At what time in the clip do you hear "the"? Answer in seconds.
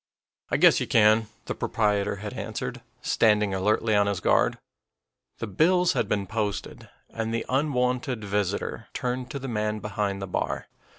1.45-1.53, 5.37-5.45, 7.31-7.45, 9.37-9.47, 10.19-10.25